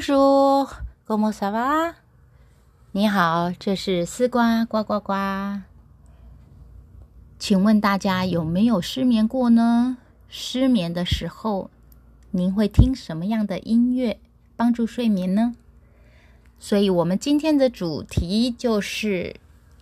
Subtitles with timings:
[0.00, 1.92] Bonjour，comment ça va？
[2.92, 5.12] 你好，这是丝瓜呱呱呱。
[7.38, 9.98] 请问大家有没有失眠过呢？
[10.26, 11.68] 失眠的时候，
[12.30, 14.18] 您会听什么样的音乐
[14.56, 15.54] 帮助睡眠呢？
[16.58, 19.36] 所以，我们今天的主题就是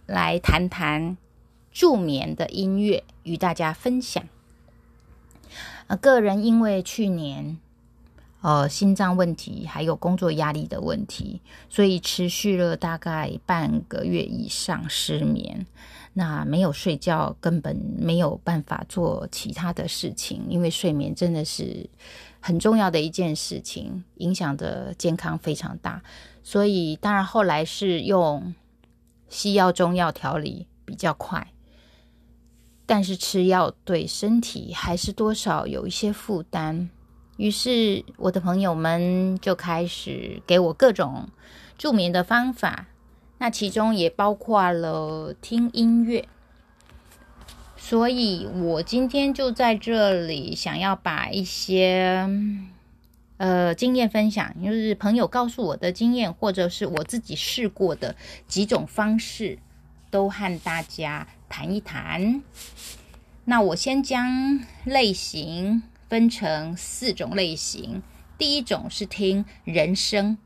[0.04, 1.16] 来谈谈
[1.70, 4.20] 助眠的音乐，与大家分享。
[5.86, 7.60] 啊，个人因为去年。
[8.48, 15.66] 呃，心脏问题还有工作压力的问题，所以持续了大概半个月以上失眠。
[16.14, 21.90] 那没有睡觉，根本没有办法做其他的事情，因为睡眠真的是
[22.40, 26.00] 很重要的一件事情，影响的健康非常大。
[26.42, 28.54] 所以当然后来是用
[29.28, 31.52] 西药、中药调理比较快，
[32.86, 36.88] 但是吃药对身体还是多少有一些负担。
[37.38, 41.28] 于是，我的朋友们就开始给我各种
[41.78, 42.86] 助眠的方法，
[43.38, 46.26] 那其中也包括了听音乐。
[47.76, 52.28] 所以我今天就在这里想要把一些
[53.36, 58.16] 呃经验分享，就是朋友告诉我的经验，或者是我自己试过的
[58.48, 59.60] 几种方式，
[60.10, 62.42] 都和大家谈一谈。
[63.44, 65.84] 那我先将类型。
[66.08, 68.02] 分成四种类型，
[68.38, 70.38] 第一种是听人声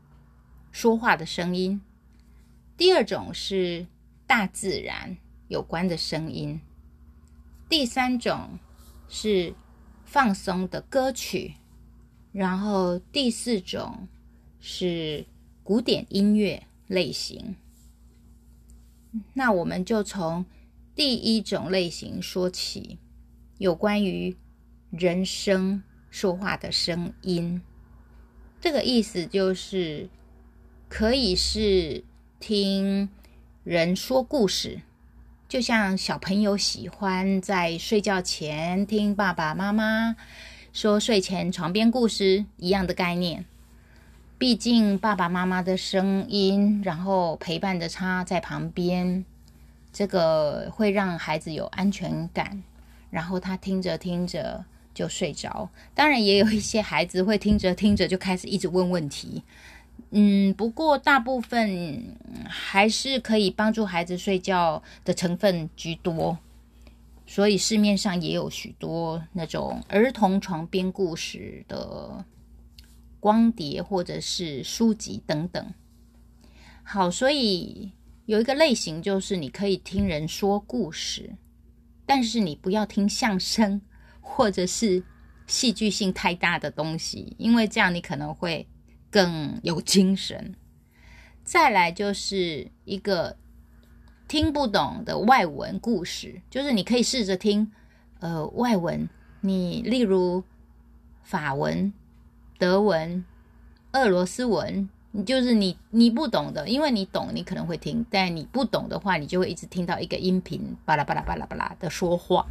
[0.73, 1.79] 说话的声音，
[2.75, 3.87] 第二种是
[4.27, 5.15] 大自然
[5.47, 6.59] 有关的声音，
[7.69, 8.59] 第三种
[9.07, 9.55] 是
[10.03, 11.53] 放松的歌曲，
[12.33, 14.09] 然后第四种
[14.59, 15.25] 是
[15.63, 17.55] 古典音乐类型。
[19.33, 20.45] 那我们就从
[20.93, 22.99] 第一种类型说起，
[23.59, 24.35] 有关于。
[24.95, 25.81] 人声
[26.11, 27.63] 说话的声音，
[28.61, 30.07] 这个意思就是
[30.87, 32.03] 可以是
[32.39, 33.09] 听
[33.63, 34.81] 人说故事，
[35.49, 40.15] 就像小朋友喜欢在睡觉前听爸爸妈妈
[40.71, 43.45] 说睡前床边故事一样的概念。
[44.37, 49.25] 毕竟爸爸妈妈的声音，然后陪伴着他在旁边，
[49.91, 52.61] 这个会让孩子有安全感，
[53.09, 54.65] 然后他听着听着。
[54.93, 59.41] 就睡着，当然也有一些孩子会听着听着就开始一直问问题，
[60.11, 62.15] 嗯，不过大部分
[62.47, 66.37] 还是可以帮助孩子睡觉的成分居多，
[67.25, 72.23] 所以市面上也有许多那种儿童床边故事的
[73.19, 75.73] 光碟或者是书籍等等。
[76.83, 77.91] 好，所以
[78.25, 81.35] 有一个类型就是你可以听人说故事，
[82.05, 83.81] 但是你不要听相声。
[84.25, 85.03] 或者是
[85.45, 88.67] 戏剧性太大的东西，因为这样你可能会
[89.11, 90.55] 更有精神。
[91.43, 93.37] 再来就是一个
[94.27, 97.69] 听不懂的外文故事，就是你可以试着听
[98.21, 99.07] 呃外文，
[99.41, 100.41] 你例如
[101.21, 101.93] 法文、
[102.57, 103.23] 德文、
[103.91, 112.47] 俄罗斯文，你就是你你不懂的，因为你懂你可能会听，但你不懂的话，你就会一直听到一个音频巴拉巴拉巴拉巴拉的说话。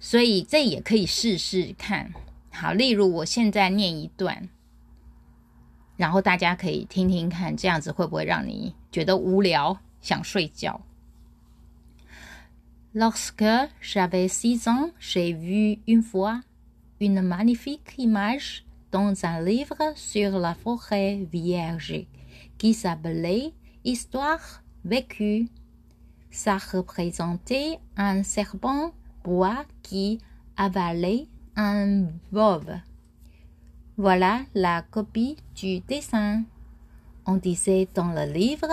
[0.00, 2.12] 所以这也可以试试看。
[2.50, 4.48] 好，例如我现在念一段，
[5.96, 10.80] 然后大家可以听听看，这样子会不会让你觉得无聊，想睡觉
[12.92, 16.42] ？Lorsque j'avais six ans, j'ai vu une fois
[16.98, 22.06] une magnifique image dans un livre sur la forêt vierge
[22.58, 23.52] qui s'appelait
[23.84, 25.48] Histoire vécue.
[26.32, 28.92] Ça représentait un serpent
[29.23, 30.19] bois qui
[30.57, 32.79] avalait un bove.
[33.97, 36.43] Voilà la copie du dessin.
[37.25, 38.69] On disait dans le livre,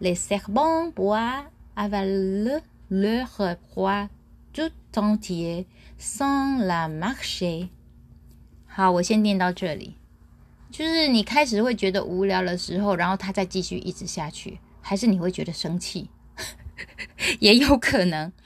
[0.00, 1.44] les serpents bois
[1.76, 2.60] avalent
[2.90, 4.08] leur proie
[4.52, 5.66] tout entier
[5.98, 7.68] sans la marcher.
[8.66, 9.96] 好，我先念到这里。
[10.70, 16.10] 就是你开始会觉得无聊的时候，然后他再继续一直下去，还是你会觉得生气？
[17.40, 18.32] 也有可能。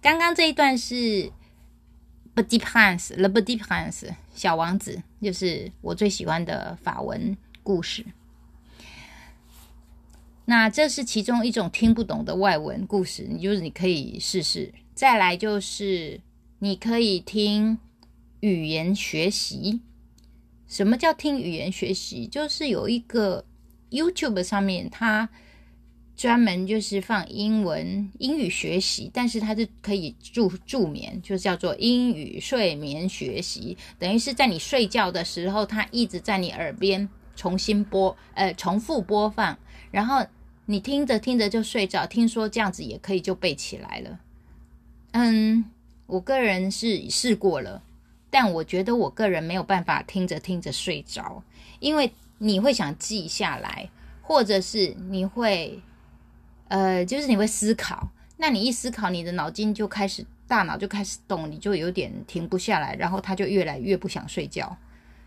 [0.00, 0.94] 刚刚这一段是
[2.34, 4.00] 《b e t i Prince》《The b e t i Prince》
[4.34, 8.04] 小王子，就是我最喜欢的法文故事。
[10.44, 14.72] 那这是其中一种听不懂的外文故事，你就是你可以试试。
[14.94, 16.20] 再来就是
[16.60, 17.78] 你可以听
[18.40, 19.80] 语言学习。
[20.68, 22.26] 什么叫听语言学习？
[22.26, 23.44] 就是有一个
[23.90, 25.28] YouTube 上面它。
[26.16, 39.58] 专门就是放英文英语学习，但是它是可以助助眠，就叫做英语睡眠学习，等于是在你睡觉的时候，它一直在你耳边重新播，呃，重复播放，
[39.90, 40.24] 然后
[40.64, 42.06] 你听着听着就睡着。
[42.06, 44.18] 听说这样子也可以就背起来了。
[45.12, 45.64] 嗯，
[46.06, 47.82] 我个人是试过了，
[48.30, 51.42] 但我觉得我个人没有办法听着听着睡着，
[51.78, 53.90] 因为你会想记下来，
[54.22, 55.78] 或者是你会，
[56.68, 58.08] 呃，就是你会思考。
[58.36, 64.76] 那你一思考，你的脑筋就开始，大脑就开始动，你就有点停不下来，然后他就越来越不想睡觉。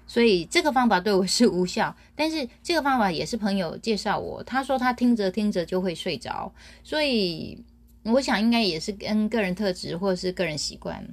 [0.05, 6.51] 所以这个方法对我是无效，但是这个方法也是朋友介绍我，他说他听着听着就会睡着，
[6.83, 7.63] 所以
[8.03, 11.07] 我想应该也是跟个人特质或者是个人习惯，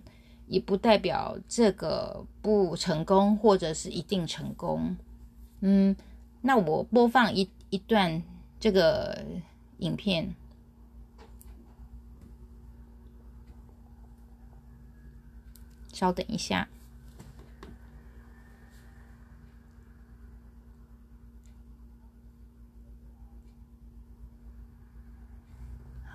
[0.46, 4.96] 也不代表这个不成功或者是一定成功。
[5.60, 5.94] 嗯，
[6.40, 8.22] 那我播放一一段
[8.58, 9.18] 这个
[9.78, 10.34] 影片，
[15.92, 16.68] 稍等一下。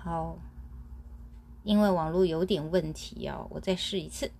[0.04, 0.36] 好，
[1.62, 4.30] 因为网络有点问题哦，我再试一次。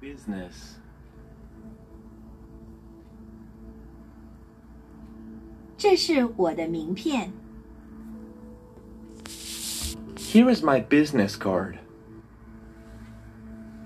[0.00, 0.76] Business，
[5.83, 7.31] 这是我的名片。
[10.17, 11.79] Here is my business card.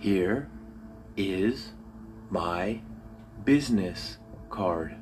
[0.01, 0.47] Here
[1.15, 1.71] is
[2.29, 2.81] my
[3.45, 4.17] business
[4.49, 4.95] card.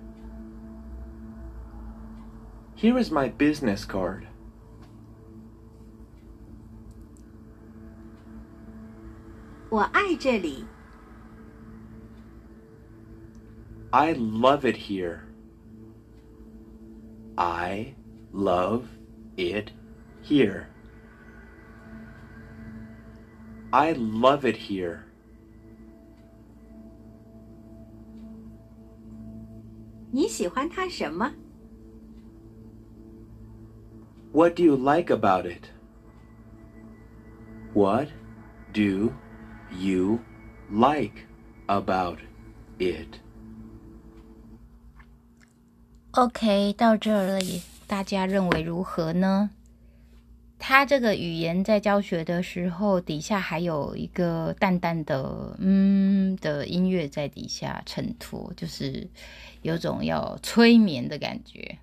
[2.76, 4.28] Here is my business card.
[9.70, 10.66] 我爱这里，
[13.92, 15.22] I love it here.
[17.39, 17.95] I
[18.33, 18.89] love
[19.37, 19.71] it
[20.23, 20.69] here.
[23.73, 25.05] I love it here.
[34.33, 35.71] What do you like about it?
[37.75, 38.09] What
[38.73, 39.15] do
[39.71, 40.25] you
[40.71, 41.27] like
[41.69, 42.21] about
[42.79, 43.21] it?
[46.17, 49.51] OK，到这里大家认为如何呢？
[50.59, 59.07] 他这个语言在教学的时候，底下还有一个淡淡的嗯的音乐在底下衬托，就是
[59.61, 61.77] 有种要催眠的感觉。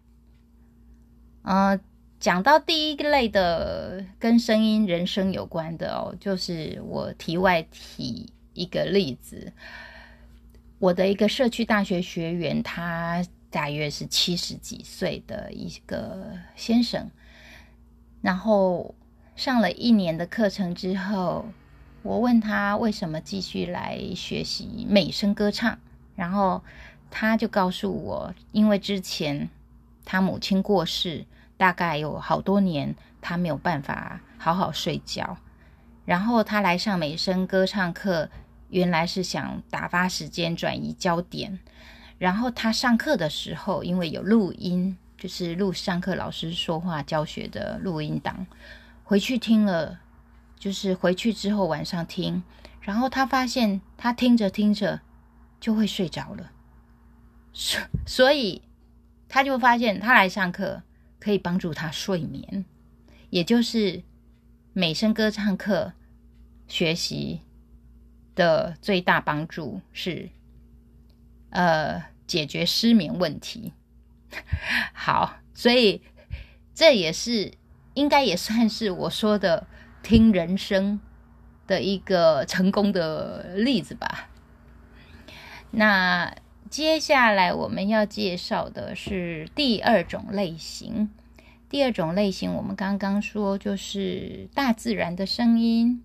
[1.43, 1.79] 呃，
[2.19, 9.53] 讲到第一类的跟声音、人声有关的哦，就是我题外提一个例子，
[10.79, 17.11] 我的一个社区大学学员，他大约是七十几岁的一个先生，
[18.19, 18.95] 然后
[19.35, 21.45] 上了一年的课程之后，
[22.01, 25.77] 我问他为什么继续来学习美声歌唱，
[26.15, 26.63] 然后
[27.11, 29.47] 他就告诉我，因为之前
[30.03, 31.23] 他母亲过世，
[31.55, 35.37] 大概有好多年，他没有办法好好睡觉，
[36.05, 38.31] 然后他来上美声歌唱课，
[38.69, 41.59] 原来是想打发时间，转移焦点。
[42.23, 48.47] 然后他上课的时候，因为有录音，就是录上课老师说话教学的录音档，
[49.03, 49.99] 回去听了，
[50.57, 52.41] 就是回去之后晚上听，
[52.79, 55.01] 然后他发现他听着听着
[55.59, 56.51] 就会睡着了，
[57.51, 58.61] 所 所以
[59.27, 60.81] 他就发现他来上课
[61.19, 62.63] 可以帮助他睡眠，
[63.31, 64.01] 也就是
[64.71, 65.91] 美声歌唱课
[66.69, 67.41] 学习
[68.33, 70.29] 的最大帮助是，
[71.49, 72.12] 呃。
[72.27, 73.73] 解决失眠问题。
[74.93, 76.01] 好，所以
[76.73, 77.53] 这也是
[77.93, 79.67] 应该也算是我说的
[80.01, 80.99] 听人声
[81.67, 84.29] 的一个成功的例子吧。
[85.71, 86.35] 那
[86.69, 91.09] 接下来我们要介绍的是第二种类型。
[91.69, 96.03] 第二种类型，我们刚刚说就是大自然的声音，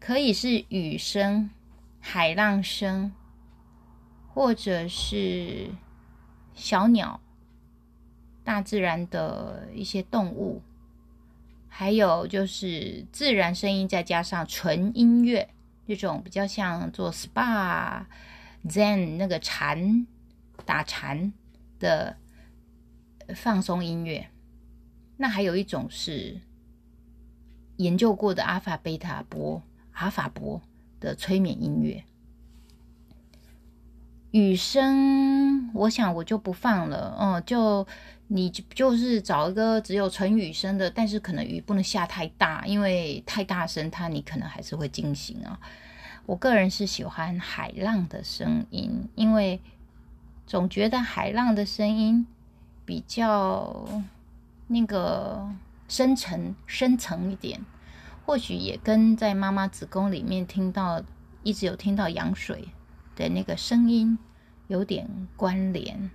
[0.00, 1.50] 可以是雨声、
[2.00, 3.12] 海浪声。
[4.38, 5.68] 或者是
[6.54, 7.20] 小鸟、
[8.44, 10.62] 大自然的一些动物，
[11.68, 15.48] 还有就是自然声音，再加上纯音乐，
[15.88, 18.04] 这种比较像做 SPA、
[18.66, 20.06] Zen 那个禅
[20.64, 21.32] 打禅
[21.80, 22.16] 的
[23.34, 24.30] 放松音乐。
[25.16, 26.40] 那还有一种是
[27.78, 29.60] 研究过的阿法、贝塔波、
[29.94, 30.62] 阿法波
[31.00, 32.04] 的催眠音乐。
[34.30, 37.86] 雨声，我想我就不放了，嗯，就
[38.26, 45.58] 你就就是找一个只有纯雨声的，但是可能雨不能下太大，因为太大声，它你可能还是会惊醒啊。
[46.26, 49.60] 我个人是喜欢海浪的声音，因为
[50.46, 52.26] 总觉得海浪的声音
[52.84, 53.88] 比较
[54.66, 55.48] 那个
[55.88, 57.60] 深沉、深层一点。
[58.26, 61.02] 或许也跟在妈妈子宫里面听到
[61.42, 62.68] 一直有听到羊水
[63.18, 64.16] 的那个声音
[64.68, 66.10] 有点关联。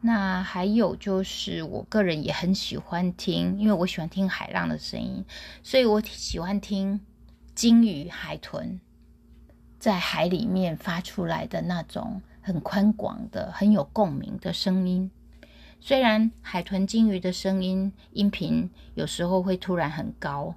[0.00, 5.24] 那还有就是，我个人也很喜欢听，因为我喜欢听海浪的声音，
[5.62, 7.00] 所以我喜欢听。
[7.54, 8.80] 鲸鱼、海豚
[9.78, 15.10] 在海里面发出来的那种很宽广的、很有共鸣的声音，
[15.78, 20.54] 虽然海豚、鲸鱼的声音音频有时候会突然很高，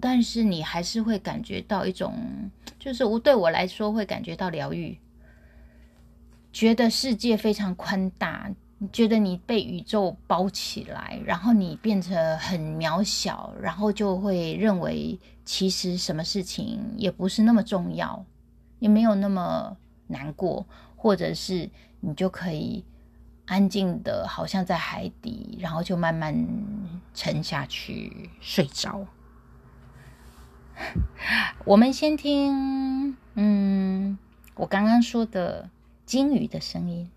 [0.00, 2.14] 但是你还是会感觉到一种，
[2.78, 4.98] 就是我对我来说会感觉到疗愈，
[6.52, 8.50] 觉得世界非常宽大。
[8.94, 18.24] 觉得你被宇宙包起来，然后你变成很渺小，然后就会认为其实什么事情也不是那么重要，
[18.78, 20.66] 也没有那么难过，
[20.96, 21.68] 或者是
[22.00, 22.82] 你就可以
[23.44, 26.34] 安静的，好像在海底，然后就慢慢
[27.12, 29.06] 沉下去睡着。
[31.64, 34.18] 我们先听，嗯，
[34.54, 35.68] 我刚刚说的
[36.04, 37.08] 鲸鱼的声音。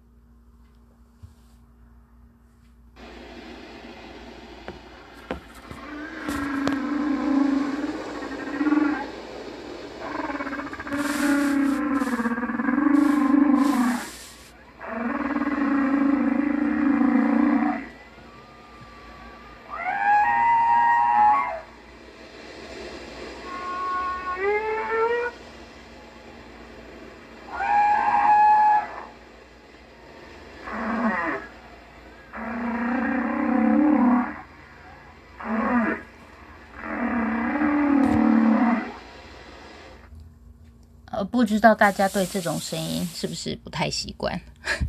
[41.34, 44.40] 不知道大家对这种声音是不是不太习惯？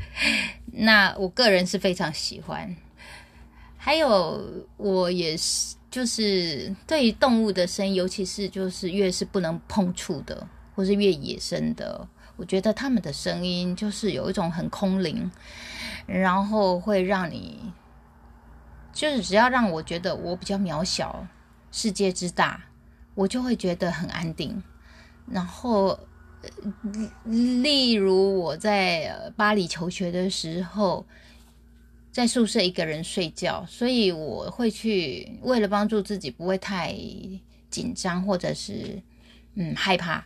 [0.70, 2.76] 那我个人是非常喜欢。
[3.78, 4.44] 还有，
[4.76, 15.30] 我也是，就是对于动物的声音，尤其是就是越是不能碰触的，或是越野生的，我觉得他们的声音就是有一种很空灵，
[16.04, 17.72] 然后会让你，
[18.92, 21.26] 就是只要让我觉得我比较渺小，
[21.72, 22.62] 世界之大，
[23.14, 24.62] 我就会觉得很安定，
[25.26, 25.98] 然后。
[27.24, 31.06] 例如我在巴黎求学的时候，
[32.12, 36.94] 在宿舍一个人睡觉，所以我会去为了帮助自己不会太
[37.70, 39.02] 紧张或者是
[39.54, 40.24] 嗯害怕，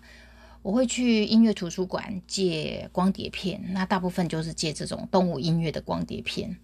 [0.62, 3.62] 我会去音乐图书馆借光碟片。
[3.72, 6.56] 那大部分就是借这种动物音乐的光碟片。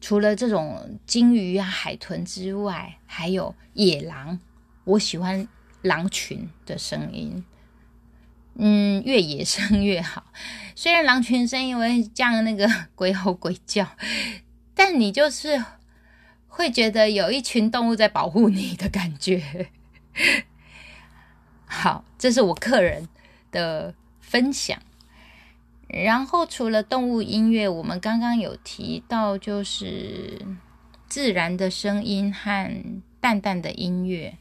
[0.00, 4.38] 除了这种鲸鱼啊、海豚之外，还有野狼。
[4.84, 5.46] 我喜欢
[5.82, 7.44] 狼群的声音。
[8.62, 10.26] 嗯，越野生越好。
[10.74, 13.86] 虽然狼群声音为这样那个鬼吼鬼叫，
[14.74, 15.64] 但你就是
[16.46, 19.70] 会觉得有一群动物在保护你的感觉。
[21.64, 23.08] 好，这是我个人
[23.50, 24.78] 的分享。
[25.88, 30.38] 然后除了动物音乐，我们刚刚有提到就是
[31.08, 32.70] 自然的声音和
[33.20, 34.36] 淡淡的音乐。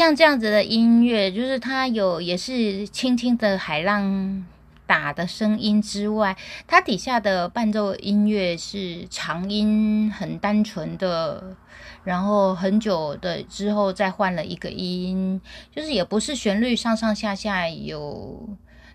[0.00, 4.46] 像这样子的音乐，就是它有也是轻轻的海浪
[4.86, 6.34] 打的声音之外，
[6.66, 11.54] 它底下的伴奏音乐是长音，很单纯的，
[12.02, 15.38] 然后很久的之后再换了一个音，
[15.70, 18.48] 就是也不是旋律上上下下有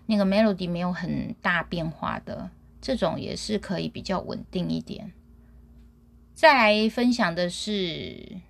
[0.06, 5.12] 那个 melody 没有很大变化的，这种也是可以比较稳定一点。
[6.34, 8.40] 再来分享的是。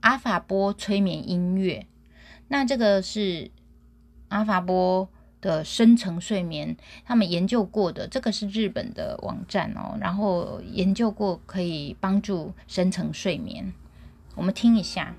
[0.00, 1.86] 阿法波催眠音乐，
[2.48, 3.50] 那这个是
[4.28, 5.08] 阿法波
[5.40, 13.72] 的深层睡眠，他们研究过的，这个是日本的网站哦，然后研究过可以帮助深层睡眠。
[14.34, 15.14] 我们听一下。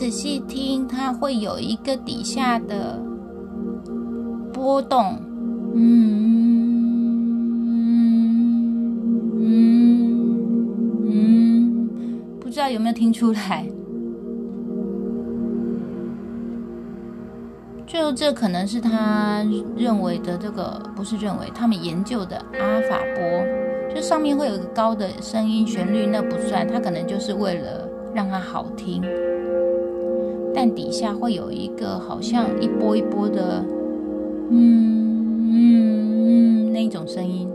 [0.00, 2.98] 仔细听，它会有一个底下的
[4.50, 5.20] 波动，
[5.74, 5.82] 嗯
[9.36, 9.76] 嗯
[11.04, 11.86] 嗯，
[12.40, 13.66] 不知道有没有听出来？
[17.86, 19.44] 就这可能是他
[19.76, 29.02] 认为的这个，不是认为他们研究的阿法波，就上面会有一个高的声音旋律，那不算，它可能就是为了让它好听。
[30.62, 33.64] 但底下会有一个好像一波一波的，
[34.50, 37.48] 嗯嗯嗯那种声音，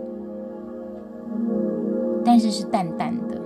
[2.26, 3.40] 但是是淡淡的。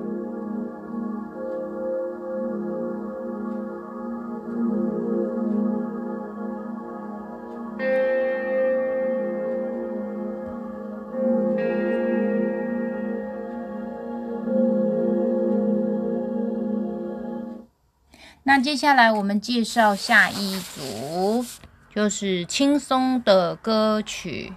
[18.70, 21.44] 接下来我们介绍下一组，
[21.92, 24.54] 就是轻松的歌曲。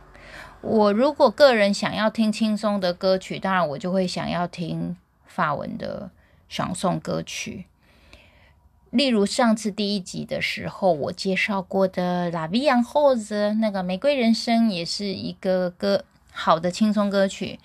[0.60, 6.10] 我如果个人想要听轻松的歌曲，当然我就会想要听法文的
[6.58, 7.64] 朗诵歌曲。
[8.90, 17.58] 例如上次第一集的时候，我介绍过的《La Vie en Rose》那个《玫瑰人生》，也是一个歌好的轻松歌曲。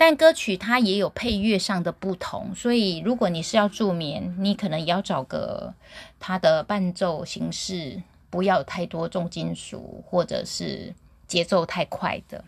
[0.00, 5.74] 但歌曲它也有配乐上的不同，所以如果你是要助眠，你可能也要找个
[6.18, 10.94] 它的伴奏形式不要太多重金属，或者是
[11.26, 12.46] 节奏太快的。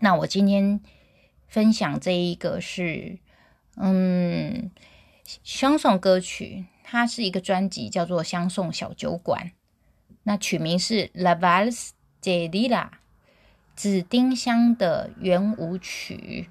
[0.00, 0.78] 那我今天
[1.46, 3.18] 分享这一个是，
[3.76, 4.70] 嗯，
[5.42, 9.42] 相送歌曲，它是一个专辑，叫做《相送小酒馆》，
[10.24, 12.68] 那曲名是《La Valse de Lila》，
[13.74, 16.50] 紫丁香的圆舞曲。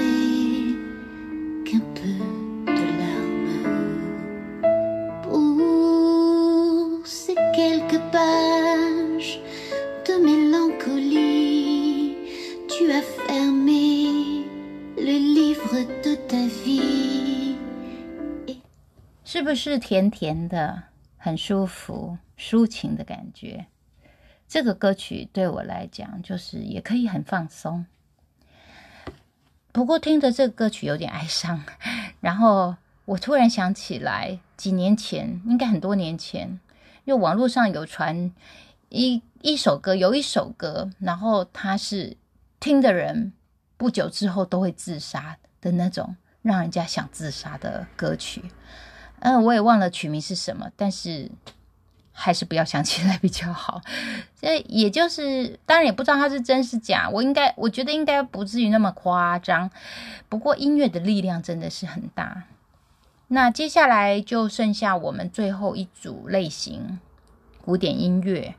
[19.69, 20.83] 是甜甜的，
[21.17, 23.67] 很舒服、抒情的感觉？
[24.47, 27.85] 这个歌曲对我来讲，就是也可以很放松。
[29.71, 31.63] 不过听着这歌曲有点哀伤，
[32.21, 36.59] 然后我突然想起来，几年前，应该很多年前，
[37.05, 38.33] 因为网络上有传
[38.89, 42.17] 一一首歌，有一首歌，然后它是
[42.59, 43.31] 听的人
[43.77, 48.43] 不久之后都会自杀的那种，让人家想自杀的歌曲。
[49.21, 51.29] 嗯，我也忘了曲名是什么，但是
[52.11, 53.81] 还是不要想起来比较好。
[54.39, 57.07] 这也就是，当然也不知道它是真是假。
[57.09, 59.69] 我应该，我觉得应该不至于那么夸张。
[60.27, 62.43] 不过音乐的力量真的是很大。
[63.27, 66.99] 那接下来就剩下我们最后一组类型——
[67.63, 68.55] 古典音乐。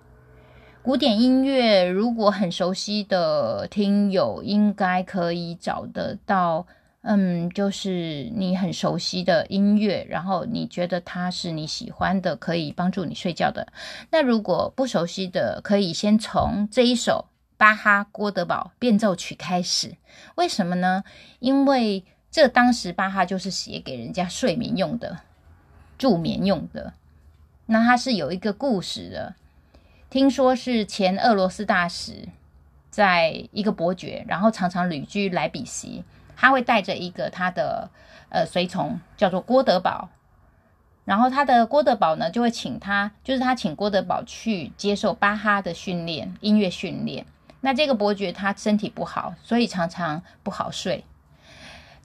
[0.83, 6.67] 古典音乐，如果很熟悉的听友，应该可以找得到。
[7.03, 13.73] 嗯，就是你很熟悉的音乐，然后你觉得它是你喜欢的，可以帮助你睡觉的。
[14.11, 19.97] 那如果不熟悉的，可以先从这一首巴哈郭德堡变奏曲开始。
[20.37, 21.03] 为什么呢？
[21.41, 25.19] 因为这当时巴哈就是写给人家睡眠用的、
[25.99, 26.95] 助眠用的。
[27.67, 29.35] 那它是有一个故事的，
[30.09, 32.29] 听说是前俄罗斯大使
[32.91, 36.05] 在一个伯爵，然后常常旅居莱比锡，
[36.43, 37.89] 他会带着一个他的
[38.29, 40.09] 呃随从，叫做郭德宝。
[41.05, 47.25] 然后他的郭德宝呢，就会请他，就是他请郭德宝去接受巴哈的训练，音乐训练。
[47.61, 51.05] 那这个伯爵他身体不好，所以常常不好睡。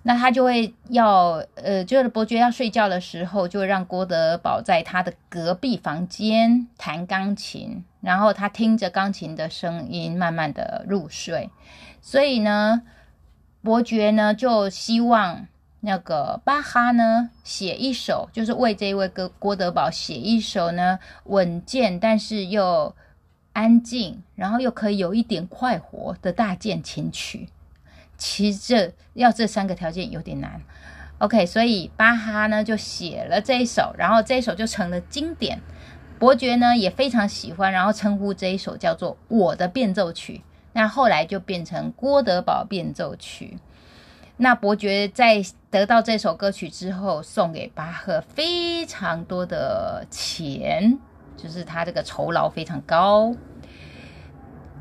[0.03, 11.49] 那他就会要，呃，就是伯爵要睡觉的时候，就让郭德宝在他的隔壁房间弹钢琴，然后他听着钢琴的声音，慢慢的入睡。
[12.01, 12.83] 所以呢，
[13.61, 15.47] 伯爵呢就希望。
[15.81, 22.95] 那个巴哈呢，写一首，就是为这一位哥郭德堡写一首呢，稳健但是又
[23.53, 27.47] 安静，然后又可以有一点快活的大键琴曲。
[28.17, 30.59] 其实这要这三个条件有点难。
[31.19, 35.61] OK，所以巴哈呢就写了这一首，然后这一首就成了经典。
[36.17, 40.41] 伯爵呢也非常喜欢，然后称呼这一首叫做我的变奏曲。
[40.77, 43.57] 那后来就变成郭德堡变奏曲。
[44.37, 50.99] 那伯爵在得到这首歌曲之后，送给巴赫非常多的钱，
[51.35, 53.35] 就是他这个酬劳非常高。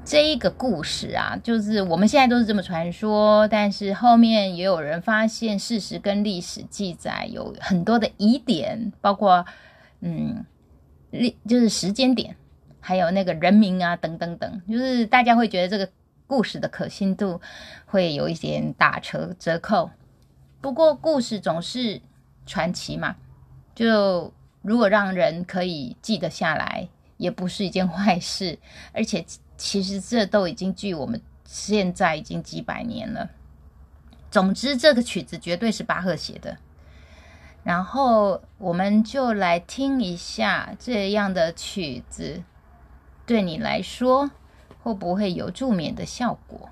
[0.05, 9.47] 这一个故事啊，就是我们现在都是这么传说，但是后面也有人发现事实跟历史记载有很多的疑点，包括
[10.01, 10.45] 嗯，
[11.11, 12.37] 历就是时间点，
[12.87, 15.89] 还有那个人名啊等等等，就是大家会觉得这个。
[16.29, 17.41] 故事的可信度
[17.85, 19.89] 会有一点打折折扣，
[20.61, 22.01] 不过故事总是
[22.45, 23.15] 传奇嘛，
[23.77, 28.59] 就如果让人可以记得下来，也不是一件坏事。
[28.93, 29.25] 而且
[29.57, 33.31] 其实这都已经距我们现在已经几百年了。
[34.29, 36.57] 总之，这个曲子绝对是巴赫写的。
[37.63, 42.43] 然后我们就来听一下这样的曲子，
[43.27, 44.31] 对你来说。
[44.87, 46.69] 会不会有助眠的效果？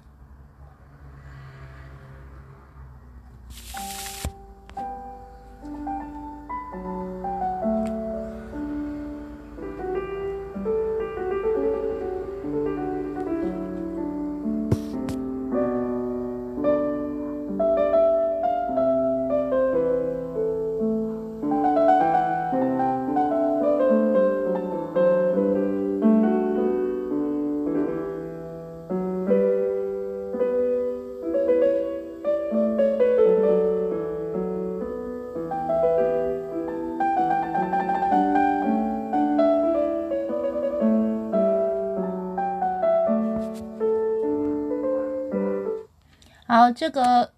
[46.75, 47.33] 这个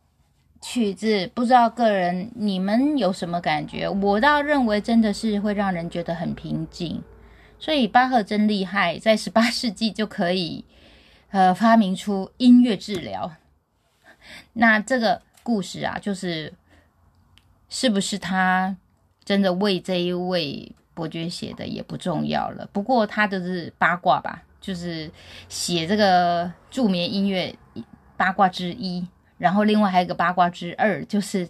[0.61, 3.89] 曲子不知道个人你们有什么感觉？
[3.89, 7.03] 我倒认为真的是会让人觉得很平静。
[7.59, 10.65] 所以巴赫真厉害，在十八 世纪就可以
[11.31, 13.33] 呃发明出音乐治疗。
[14.55, 16.53] 那这个故事啊，就是
[17.69, 18.77] 是不是他
[19.25, 22.69] 真的为这一位伯爵写的也不重要了。
[22.73, 25.11] 不过他的是八卦吧，就是
[25.49, 27.55] 写这个助眠音乐。
[28.19, 29.07] 八卦之一，
[29.39, 31.49] 然后另外还有一个八卦之二，就是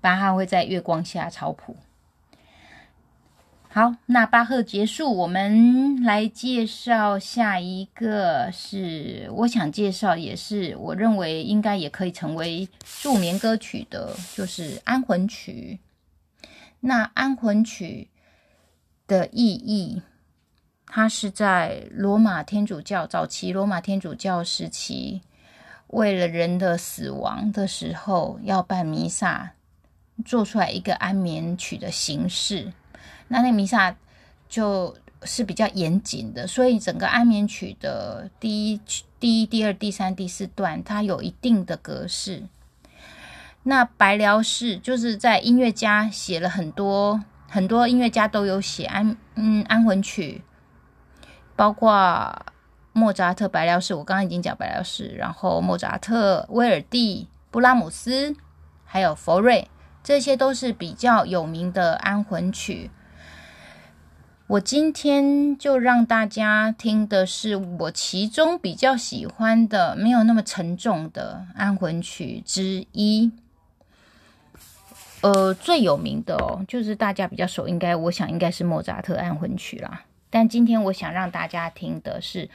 [0.00, 1.76] 巴哈会在月光下抄谱。
[3.68, 12.66] 好，那巴赫结束，我们来介绍下一个，是我想介绍，也是我认为应该也可以成为
[13.02, 15.78] 助眠歌曲的，就是安魂曲。
[16.80, 18.08] 那安魂曲
[19.06, 20.00] 的意义，
[20.86, 25.20] 它是在罗马天主教早期罗马天主教时期。
[25.88, 29.52] 为了人的死亡的时候要办弥撒，
[30.24, 32.72] 做出来一个安眠曲的形式。
[33.28, 33.94] 那那弥撒
[34.48, 38.80] 就是比较严谨的，所以整个安眠曲的第一、
[39.20, 42.42] 第一、第二、第三、第四段，它有一定的格式。
[43.62, 50.42] 那白辽士就是在音乐家写了很多，很多音乐家都有写安嗯安魂曲，
[51.54, 52.44] 包括。
[52.96, 58.34] 莫扎特、白辽士，我刚刚已经讲白辽士，然后莫扎特、威尔第、布拉姆斯，
[58.86, 59.68] 还有佛瑞，
[60.02, 62.90] 这些都是比较有名的安魂曲。
[64.46, 73.30] 我今天就让大家听的是我其中比较喜欢的，没有那么沉重的安魂曲之一。
[75.20, 80.04] 呃，最有名的哦，就是大家比较熟，应该我想应该是莫扎特安魂曲啦。
[80.30, 82.48] 但今天我想让大家听的是。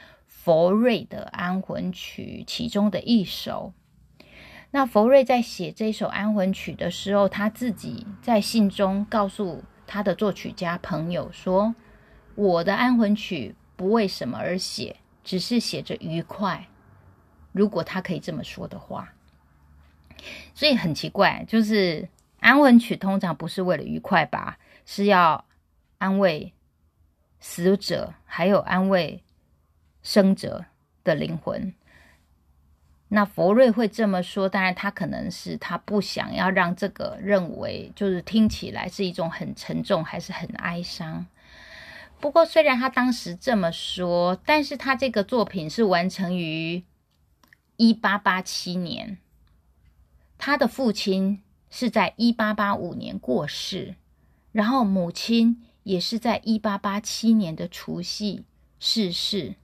[0.44, 3.72] 佛瑞的安魂曲其中的一首。
[4.72, 11.76] 那佛瑞在写这首安魂曲的时候，他自己在信中告诉他的作曲家朋友说
[12.34, 16.66] ：“我的安魂曲不为什么而写，只是写着愉快。”
[17.52, 19.14] 如果他可以这么说的话，
[20.54, 22.08] 所以很奇怪，就是
[22.40, 25.44] 安魂曲通常不是为了愉快吧，是要
[25.98, 26.52] 安慰
[27.38, 29.22] 死者，还有安慰
[30.02, 30.64] 生者
[31.04, 31.74] 的灵魂。
[33.08, 41.26] 那佛瑞会这么说，当然他可能是他不想要让这个认为就是听起来是一种很沉重，还是很哀伤。
[42.20, 46.82] 不过虽然他当时这么说，但是他这个作品是完成于
[47.76, 49.18] 一八八七年，
[50.38, 53.96] 他的父亲是在一八八五年过世，
[54.52, 58.44] 然后母亲也是在一八八七年的除夕
[58.80, 59.56] 逝世。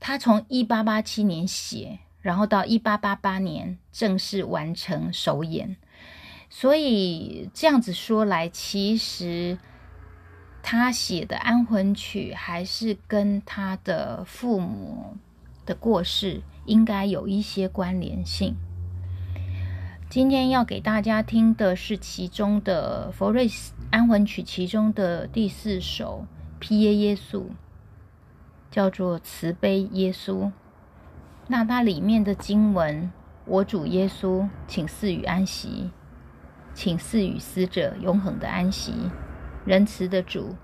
[0.00, 2.00] 他从一八八七年写。
[2.22, 5.78] 然后到一八八八年正式完成首演，
[6.50, 9.56] 所以这样子说来，其实
[10.62, 15.16] 他写的安魂曲还是跟他的父母
[15.64, 18.54] 的过世应该有一些关联性。
[20.10, 26.26] 今天要给大家听的是其中的佛瑞斯安魂曲其中的第四首
[26.58, 27.38] 《披耶耶稣》，
[28.70, 30.52] 叫做慈悲耶稣。
[31.48, 33.10] 那它里面的经文，
[33.44, 35.90] 我主耶稣，请赐予安息，
[36.72, 39.10] 请赐予死者永恒的安息。
[39.64, 40.54] 仁慈的主，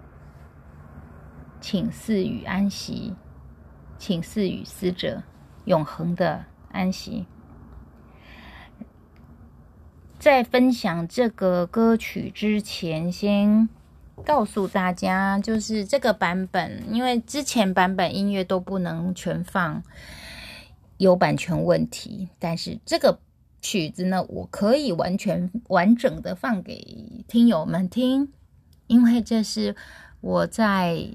[1.60, 3.14] 请赐予安息，
[3.98, 5.22] 请赐予死者
[5.64, 7.26] 永恒的安息。
[10.18, 13.68] 在分享这个歌曲之前，先
[14.24, 19.82] 告诉大家，就是这个版本，因为之前版本音乐都不能全放。
[20.98, 23.20] 有版权问题，但是这个
[23.60, 28.32] 曲子呢，我可以完全完整的放给听友们听，
[28.86, 29.76] 因为这是
[30.22, 31.10] 我在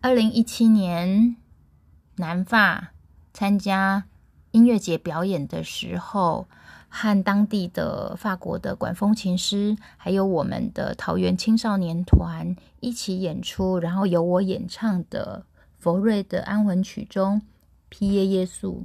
[0.00, 1.36] 二零一七年
[2.16, 2.90] 南发
[3.32, 4.06] 参加
[4.50, 6.48] 音乐节表演的时候，
[6.88, 15.44] 和当地的法国的管风琴师，还有我们的桃园青少年团一起演出，然后由我演唱的
[15.78, 17.42] 佛瑞的安魂曲中。
[17.88, 18.82] 披耶耶稣。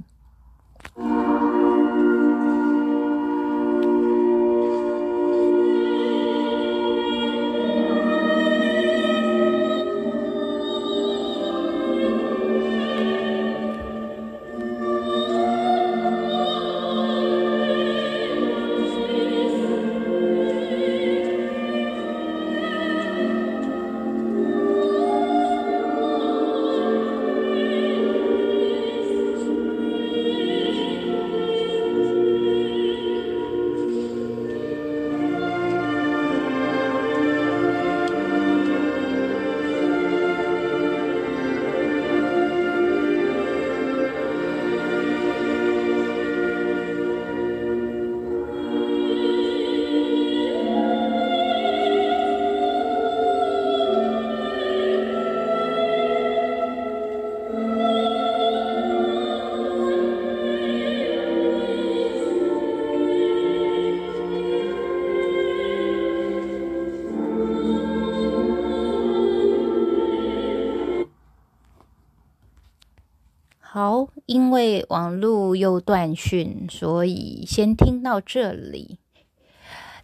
[74.92, 78.98] 网络又断讯，所以先听到这里。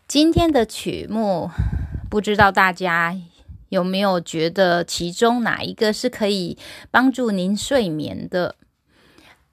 [0.06, 1.50] 今天的曲目，
[2.08, 3.14] 不知道大家
[3.68, 6.56] 有没有觉得其中哪一个是可以
[6.90, 8.54] 帮助您睡眠的？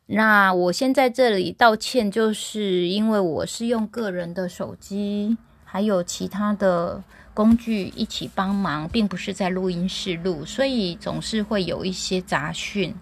[0.05, 12.95] 那我先在这里道歉，就是因为我是用个人的手机，还有其他的工具一起帮忙，并不是在录音室录，所以总是会有一些杂讯。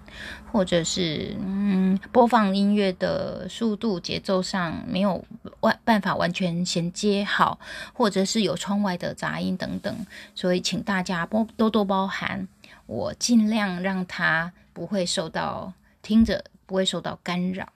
[0.53, 5.25] 或者是嗯，播放音乐的速度节奏上没有
[5.61, 7.59] 完办法完全衔接好，
[7.91, 12.47] 或者是有窗外的杂音等等，所以请大家多多多包涵，
[12.85, 17.73] 我尽量让它不会受到听着不会受到干扰。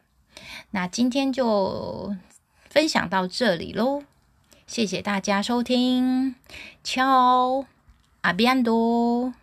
[0.69, 2.15] 那今天就
[2.69, 4.03] 分享到这里喽，
[4.67, 6.35] 谢谢大家收听，
[6.83, 7.65] 敲
[8.21, 9.33] 阿边多。